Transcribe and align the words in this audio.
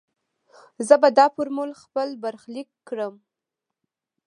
زه 0.87 0.95
به 1.01 1.09
دا 1.17 1.25
فورمول 1.35 1.71
خپل 1.83 2.07
برخليک 2.23 2.69
کړم. 2.87 3.15